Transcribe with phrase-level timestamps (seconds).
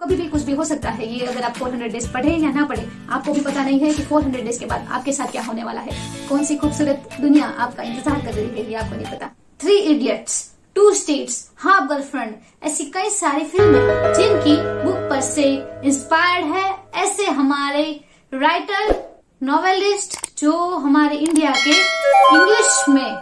[0.00, 2.64] कभी भी कुछ भी हो सकता है, ये अगर आप 400 डेज़ पढ़े या ना
[2.66, 5.64] पढ़े, आपको भी पता नहीं है कि 400 डेज़ के बाद आपके साथ क्या होने
[5.64, 5.92] वाला है।
[6.28, 10.38] कौन सी खूबसूरत दुनिया आपका इंतज़ार कर रही है, ये आपको नहीं पता। Three idiots
[10.76, 12.34] two states half girlfriend
[12.64, 15.44] ऐसी कई सारी फ़िल्में जिनकी बुक पर से
[15.84, 17.84] इंस्पायर्ड है ऐसे हमारे
[18.32, 18.94] राइटर
[19.42, 23.18] नॉवेलिस्ट जो हमारे इंडिया के इंग्लिश में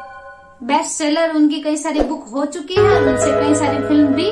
[0.69, 4.29] बेस्ट सेलर उनकी कई सारी बुक हो चुकी है उनसे कई सारी फ़िल्म भी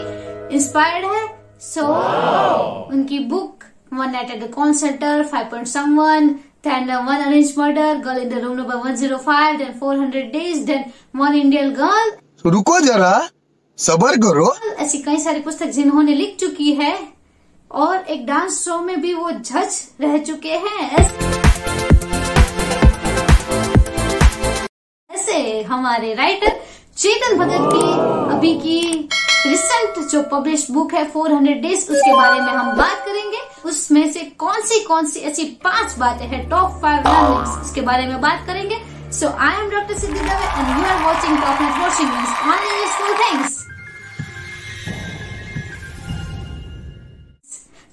[0.56, 1.25] इंस्पायर्ड है।
[1.66, 6.34] सो so, उनकी book one night at the call centre five point some one
[6.66, 10.92] then uh, one arranged murder girl in the room number 105 then 400 days then
[11.12, 12.10] one indian girl.
[12.44, 13.28] तो रुको जरा
[13.78, 16.96] सबर करो। ऐसी कई सारी पुस्तक जिन्होंने लिख चुकी है
[17.70, 21.04] और एक डांस शो में भी वो जज रह चुके हैं।
[25.10, 26.60] ऐसे हमारे राइटर
[26.96, 27.88] चेतन भगत की
[28.36, 29.08] अभी की
[29.46, 34.20] रिसेंट जो पब्लिश बुक है 400 डेज़, उसके बारे में हम बात करेंगे। उसमें से
[34.38, 38.46] कौन सी कौन सी ऐसी पाँच बातें हैं टॉप फाइव लर्निंग्स उसके बारे में बात
[38.46, 38.78] करेंगे।
[39.12, 43.64] So I am doctor Siddhi Dave and you are watching top watching useful things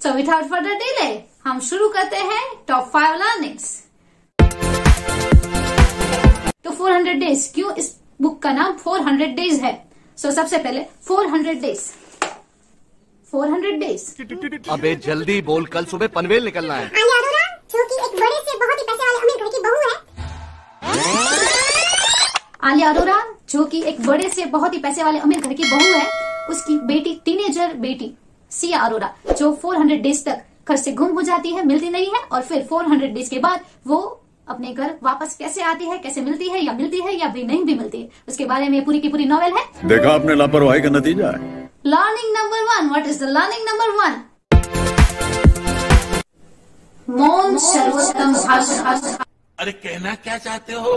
[0.04, 1.10] so without further delay
[1.46, 3.72] हम शुरू करते हैं टॉप फाइव लर्निंग्स
[6.66, 9.74] तो 400 डेज़ क्यों इस बुक का नाम 400 डेज़ है?
[10.18, 11.82] सो so, सबसे पहले 400 डेज़
[13.28, 14.04] 400 डेज़
[14.72, 18.56] अबे जल्दी बोल कल सुबह पनवेल निकलना है। आलिया अरोरा जो कि एक बड़े से
[18.66, 19.96] बहुत ही पैसे वाले अमीर घर की बहू है।
[22.72, 23.18] आलिया अरोरा
[23.50, 26.06] जो कि एक बड़े से बहुत ही पैसे वाले अमीर घर की बहू है
[26.50, 28.14] उसकी बेटी टीनेजर बेटी
[28.52, 32.20] सिया अरोरा जो 400 डेज़ तक घर से गुम हो जाती है मिलती नहीं है
[32.32, 34.00] और फिर 400 डेज़ के बाद वो
[34.48, 37.64] अपने घर वापस कैसे आती है कैसे मिलती है या मिलती है या भी नहीं
[37.66, 40.90] भी मिलती। है उसके बारे में पूरी की पूरी नॉवेल है। देखा आपने लापरवाही का
[40.90, 41.38] नतीजा है।
[41.86, 44.22] Learning number one what is the learning number one
[47.08, 48.34] मौन सर्वोत्तम
[49.60, 50.94] अरे कहना क्या चाहते हो?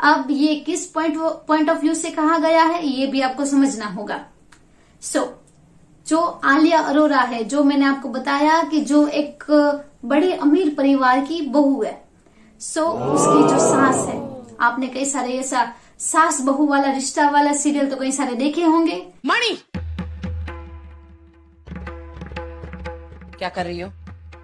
[0.00, 3.86] अब ये किस पॉइंट पॉइंट ऑफ़ व्यू से कहा गया है ये भी आपको समझना
[3.86, 4.20] होगा।
[5.02, 5.26] सो so,
[6.06, 9.44] जो आलिया अरोरा है जो मैंने आपको बताया कि जो एक
[10.04, 12.04] बड़े अमीर परिवार की बहू है।
[12.60, 17.52] सो so, उसकी जो सास है आपने कई सारे ऐसा सास बहू वाला रिश्ता वाला
[17.52, 19.62] सीरियल तो कई सारे देखे होंगे। मणि!
[23.38, 23.90] क्या कर रही हो?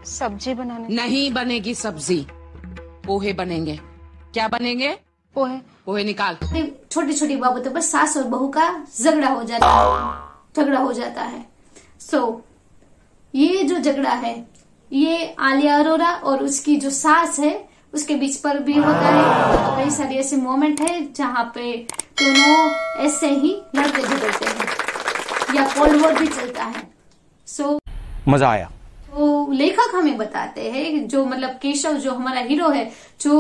[0.05, 2.27] सब्ज़ी बनाने। नहीं बनेगी सब्ज़ी।
[3.07, 3.81] पोहे बनेंगे।
[4.35, 4.99] क्या बनेंगे?
[5.35, 5.57] पोहे।
[5.87, 6.37] पोहे निकाल।
[6.91, 11.23] छोटी छोटी बाबतों पर सास और बहू का झगड़ा हो जाता है। झगड़ा हो जाता
[11.23, 11.47] है।
[12.01, 12.35] सो so,
[13.35, 14.56] ये जो झगड़ा है
[14.93, 17.55] ये आलिया अरोरा और उसकी जो सास है
[17.95, 21.73] उसके बीच पर भी होता है। कई सारे ऐसे मोमेंट है जहाँ पे
[22.21, 26.83] दोनों ऐसे ही लड़ते झगड़ते हैं या कोल्ड वॉर भी चलता है।
[27.49, 27.81] सो so,
[28.29, 28.71] मज़ा आया।
[29.11, 32.85] तो लेखक हमें बताते हैं जो मतलब केशव जो हमारा हीरो है
[33.21, 33.39] जो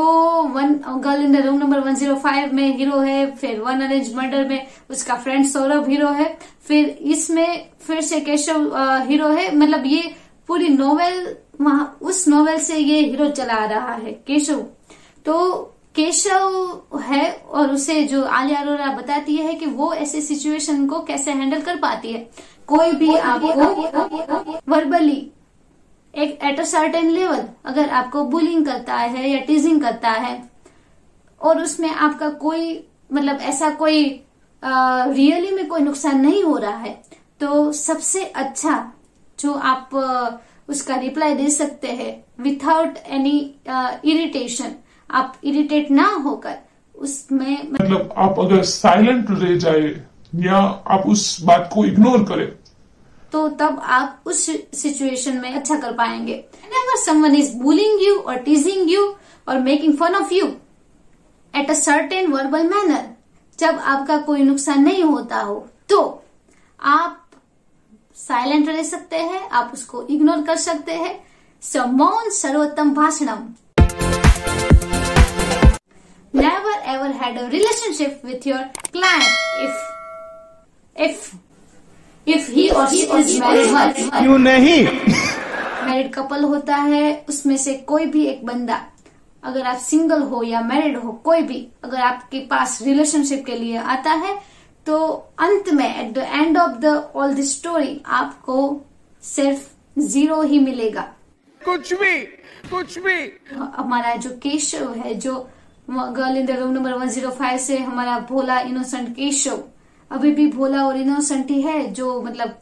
[0.54, 0.74] one
[1.04, 5.14] girl in the room number 105 में हीरो है फिर वन अरेंज मर्डर में उसका
[5.16, 6.36] फ्रेंड सौरभ हीरो है
[6.68, 8.70] फिर इसमें फिर से केशव
[9.08, 10.14] हीरो है। मतलब ये
[10.48, 14.60] पूरी नोवेल वहाँ उस नोवेल से ये हीरो चला रहा है केशव।
[15.26, 15.54] तो
[15.96, 21.32] केशव है और उसे जो आलिया अरोरा बताती है कि वो ऐसे सिचुएशन को कैसे
[21.32, 22.28] हैंडल कर पाती है।
[22.68, 24.02] कोई भी आपको
[24.68, 25.32] वर्बली
[26.14, 30.42] एक एट अ सर्टेन लेवल अगर आपको बुलिंग करता है या टीजिंग करता है
[31.40, 34.04] और उसमें आपका कोई मतलब ऐसा कोई
[34.62, 36.92] रियली में कोई नुकसान नहीं हो रहा है
[37.40, 38.74] तो सबसे अच्छा
[39.46, 39.94] जो आप
[40.68, 42.12] उसका रिप्लाई दे सकते हैं
[42.42, 43.38] विथाउट एनी
[44.12, 44.74] इरिटेशन
[45.10, 46.58] आप इरिटेट ना होकर
[46.94, 49.88] उसमें मतलब आप अगर साइलेंट रह जाए
[50.44, 50.56] या
[50.94, 52.46] आप उस बात को इग्नोर करें।
[53.32, 54.44] तो तब आप उस
[54.80, 59.04] सिचुएशन में अच्छा कर पाएँगे। Whenever someone is bullying you और teasing you
[59.48, 60.48] or making fun of you
[61.54, 63.02] at a certain verbal manner,
[63.58, 66.00] जब आपका कोई नुकसान नहीं होता हो तो
[66.80, 67.25] आप
[68.16, 71.14] साइलेंट रह सकते हैं आप उसको इग्नोर कर सकते हैं।
[71.62, 73.42] सो मौन सर्वोत्तम भाषणम।
[76.34, 79.24] Never ever had a relationship with your client
[79.64, 79.78] if
[80.96, 81.34] if
[82.26, 84.82] if he is married क्यों नहीं?
[85.86, 88.80] मैरिड कपल होता है उसमें से कोई भी एक बंदा
[89.42, 93.76] अगर आप सिंगल हो या मैरिड हो कोई भी अगर आपके पास रिलेशनशिप के लिए
[93.76, 94.38] आता है
[94.86, 94.96] तो
[95.38, 96.86] अंत में at the end of the
[97.16, 98.56] all the story आपको
[99.22, 101.02] सिर्फ़ ज़ीरो ही मिलेगा।
[101.60, 102.16] कुछ भी
[102.70, 103.16] कुछ भी।
[103.54, 105.34] हमारा जो केशव है जो
[105.90, 109.62] girl in the room number 105 से हमारा भोला इनोसेंट केशव
[110.10, 112.58] अभी भी भोला और इनोसेंट ही है जो मतलब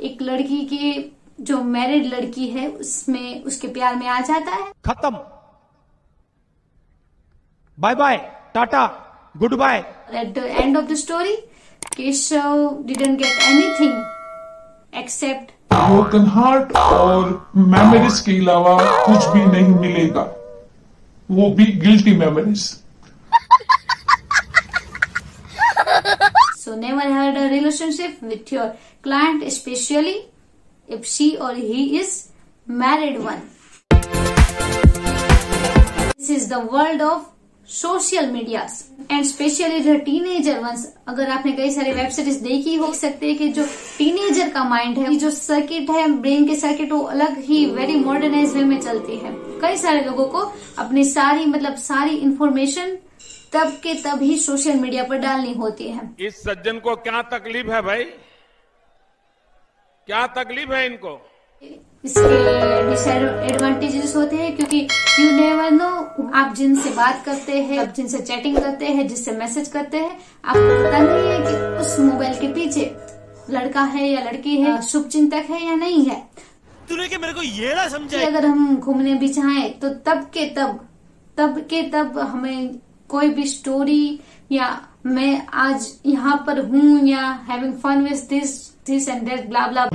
[0.00, 0.92] एक लड़की के
[1.44, 5.18] जो मैरिड लड़की है उसमें उसके प्यार में आ जाता है। खत्म।
[7.78, 8.16] Bye bye
[8.54, 8.86] tata
[9.54, 9.78] goodbye
[10.14, 11.36] at the end of the story
[11.95, 17.23] Keshav didn't get anything except broken heart और
[17.55, 20.27] मेमोरीज के अलावा कुछ भी नहीं मिलेगा
[21.29, 22.67] वो भी guilty memories
[26.61, 28.65] So never had a relationship with your
[29.01, 30.17] client, especially
[30.87, 32.11] if she or he is
[32.67, 33.39] married one.
[36.17, 37.25] This is the world of
[37.68, 38.62] social media
[39.10, 40.84] and especially the teenager ones.
[41.08, 43.64] अगर आपने कई सारे वेब सीरीज़ देखी हो सकते हैं कि जो
[43.98, 48.54] टीनेजर का माइंड है, जो सर्किट है ब्रेन के सर्किट वो अलग ही वेरी मॉडर्नाइज
[48.54, 52.96] वे में चलती है। कई सारे लोगों को अपनी सारी मतलब सारी इंफॉर्मेशन
[53.52, 57.70] तब के तब ही सोशल मीडिया पर डालनी होती है। इस सज्जन को क्या तकलीफ़
[57.70, 58.04] है भाई?
[60.08, 61.33] क्या तकलीफ़ है इनको?
[62.04, 64.80] इसके डिसएडवांटेजेस होते हैं क्योंकि
[65.20, 65.88] यू नेवर नो
[66.34, 70.10] आप जिनसे बात करते हैं आप जिनसे चैटिंग करते हैं जिससे मैसेज करते हैं
[70.44, 72.94] आपको पता नहीं है कि उस मोबाइल के पीछे
[73.50, 76.16] लड़का है या लड़की है शुभ चिंतक है या नहीं है।
[76.88, 80.46] तूने कि मेरे को ये ना समझा अगर हम घूमने भी चाहें तो तब के
[80.56, 80.78] तब
[81.36, 82.78] तब के तब हमें
[83.10, 84.18] कोई भी स्टोरी
[84.52, 84.68] या
[85.06, 88.52] मैं आज यहाँ पर हूँ या having fun with this
[88.86, 89.86] this and that blah blah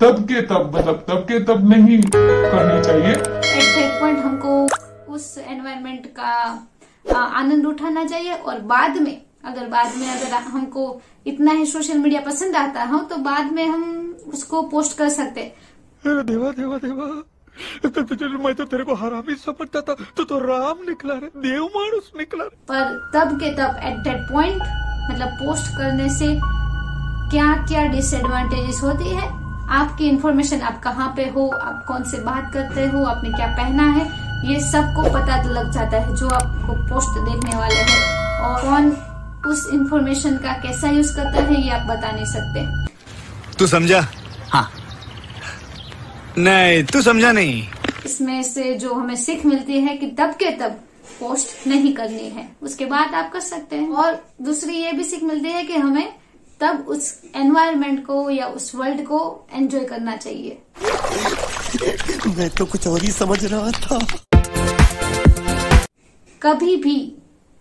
[0.00, 4.68] तब के तब मतलब तब के तब नहीं करनी चाहिए। एट दैट पॉइंट हमको
[5.12, 6.68] उस एनवायरनमेंट का
[7.16, 12.20] आनंद उठाना चाहिए और बाद में अगर बाद में अगर हमको इतना ही सोशल मीडिया
[12.20, 15.56] पसंद आता हो तो बाद में हम उसको पोस्ट कर सकते। हैं।
[16.06, 17.22] देवा देवा देवा।
[17.82, 21.26] तो, तो, तो, मैं तो तेरे को हरामी समझता था। तू तो राम निकला रे
[21.36, 24.62] देव मानुस निकला रे। पर तब के तब एट दैट पॉइंट
[25.10, 26.61] मतलब पोस्ट करने से
[27.32, 29.26] क्या क्या डिसएडवांटेजेस होती है?
[29.68, 31.48] आपकी इंफॉर्मेशन आप कहाँ पे हो?
[31.48, 33.04] आप कौन से बात करते हो?
[33.04, 34.04] आपने क्या पहना है?
[34.52, 38.90] ये सबको पता लग जाता है जो आपको पोस्ट देखने वाले हैं। और कौन
[39.52, 42.86] उस इंफॉर्मेशन का कैसा यूज़ करता है ये आप बता नहीं सकते।
[43.58, 44.06] तू समझा?
[44.50, 44.70] हाँ।
[46.38, 47.68] नहीं तू समझा नहीं।
[48.06, 50.70] इसमें से जो हमें सीख मिलती है कि तब के तब
[51.20, 55.22] पोस्ट नहीं करनी है। उसके बाद आप कर सकते हैं। और दूसरी ये भी सीख
[55.22, 56.21] मिलती है कि हमें
[56.60, 60.58] तब उस एनवायरमेंट को या उस वर्ल्ड को एंजॉय करना चाहिए।
[62.36, 63.98] मैं तो कुछ और ही समझ रहा था।
[66.42, 66.96] कभी भी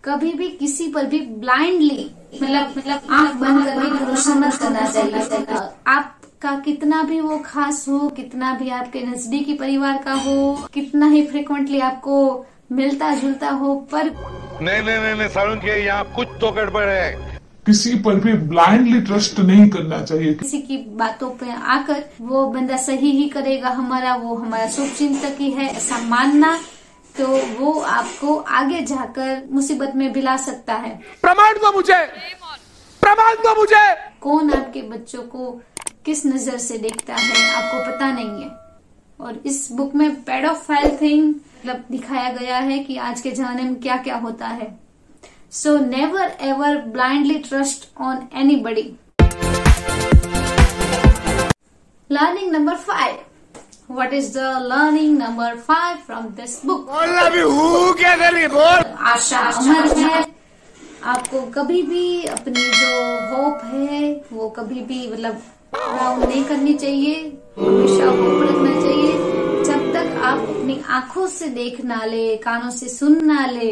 [0.04, 2.10] कभी भी किसी पर भी ब्लाइंडली
[2.42, 5.46] मतलब मतलब आँख बंद करके भरोसा मत करना चाहिए।
[5.88, 11.26] आपका कितना भी वो खास हो कितना भी आपके नजदीकी परिवार का हो कितना ही
[11.28, 14.10] फ्रिक्वेंटली आपको मिलता जुलता हो पर
[14.62, 17.31] नहीं नहीं नहीं, नहीं सारुण के यहाँ कुछ तो गड़बड़ है।
[17.72, 22.78] किसी पर भी ब्लाइंडली ट्रस्ट नहीं करना चाहिए। किसी की बातों पे आकर वो बंदा
[22.80, 26.52] सही ही करेगा हमारा वो हमारा शुभ चिंतक ही है ऐसा मानना
[27.16, 27.28] तो
[27.60, 30.90] वो आपको आगे जाकर मुसीबत में भिला सकता है।
[31.22, 32.02] प्रमाण दो मुझे।
[33.02, 33.86] प्रमाण दो मुझे।
[34.22, 35.50] कौन आपके बच्चों को
[36.06, 38.50] किस नज़र से देखता है आपको पता नहीं है।
[39.20, 43.76] और इस बुक में पेडोफाइल थिंग मतलब दिखाया गया है कि आज के जमाने में
[43.82, 44.74] क्या क्या होता है।
[48.64, 48.84] Buddy
[52.12, 57.94] learning number five what is the learning number five from this book बोलना भी हूँ
[57.94, 58.80] क्या करी बोल।
[59.12, 60.24] आशा अमर है।
[61.04, 62.92] आपको कभी भी अपनी जो
[63.30, 64.02] होप है
[64.34, 65.42] वो कभी भी मतलब
[65.76, 67.16] डाउन नहीं करनी चाहिए।
[67.60, 69.14] हमेशा होप रखना चाहिए।
[69.64, 73.70] जब तक आप अपनी आँखों से देख ना ले कानों से सुन ना ले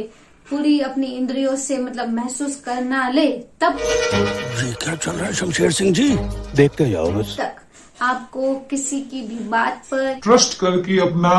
[0.49, 3.27] पूरी अपनी इंद्रियों से मतलब महसूस करना ले
[3.61, 6.09] तब ये क्या चल रहा है शमशेर सिंह जी?
[6.55, 7.55] देखते जाओ बस। तक
[8.01, 11.31] आपको किसी की भी बात पर ट्रस्ट करके अपना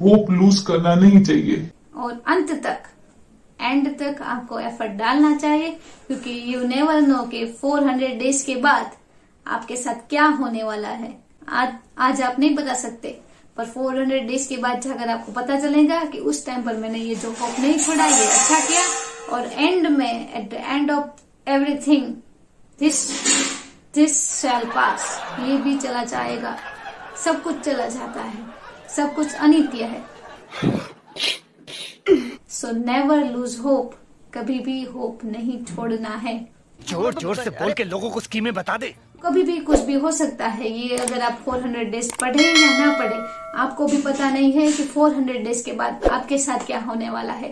[0.00, 2.82] होप लूज करना नहीं चाहिए। और अंत तक
[3.60, 5.70] एंड तक आपको एफर्ट डालना चाहिए
[6.06, 8.90] क्योंकि यू नेवर नो कि 400 डेज़ के बाद
[9.46, 11.16] आपके साथ क्या होने वाला है।
[11.48, 13.18] आज आज आप नहीं बता सकते।
[13.58, 17.14] पर 400 डेज़ के बाद जाकर आपको पता चलेगा कि उस टाइम पर मैंने ये
[17.14, 18.82] जो होप नहीं छोड़ा, ये अच्छा किया।
[19.32, 22.06] और एंड में at the end of everything
[22.78, 23.00] this
[23.94, 25.06] this shall pass
[25.40, 26.56] ये भी चला जाएगा।
[27.24, 28.46] सब कुछ चला जाता है।
[28.96, 30.02] सब कुछ अनित्य है।
[32.50, 33.94] सो नेवर लूज होप
[34.34, 36.38] कभी भी होप नहीं छोड़ना है।
[36.88, 40.10] ज़ोर ज़ोर से बोल के लोगों को स्कीमें बता दे। कभी भी कुछ भी हो
[40.10, 43.16] सकता है। ये अगर आप 400 डेज़ पढ़े या ना पढ़े,
[43.56, 47.32] आपको भी पता नहीं है कि 400 डेज़ के बाद आपके साथ क्या होने वाला
[47.32, 47.48] है।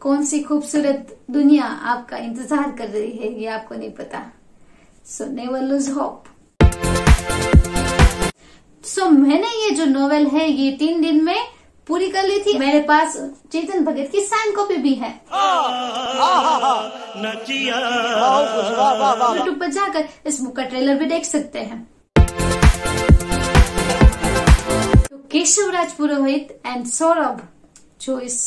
[0.00, 4.22] कौन सी खूबसूरत दुनिया आपका इंतज़ार कर रही है, ये आपको नहीं पता।
[5.06, 6.24] So never lose hope
[8.84, 11.36] so मैंने ये जो नोवेल है, ये तीन दिन में
[11.90, 13.16] पूरी कर ली थी। मेरे पास
[13.52, 15.10] चेतन भगत की साइन कॉपी भी है।
[19.36, 21.78] यूट्यूब पर जाकर इस बुक का ट्रेलर भी देख सकते हैं।
[25.02, 27.40] तो केशव राज पुरोहित एंड सौरभ
[28.00, 28.38] जो इस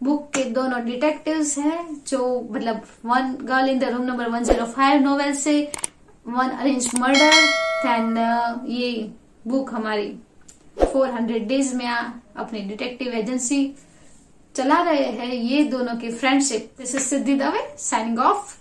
[0.00, 1.78] बुक के दोनों डिटेक्टिव्स हैं
[2.08, 2.18] जो
[2.50, 5.54] मतलब one girl in the room number 105 novel से
[6.26, 7.32] वन अरेंज मर्डर
[7.84, 8.16] देन
[8.68, 8.90] ये
[9.46, 10.08] बुक हमारी
[10.76, 13.64] 400 डेज़ में अपनी डिटेक्टिव एजेंसी
[14.54, 18.56] चला रहे हैं। ये दोनों की friendship this is Siddhi Dave signing off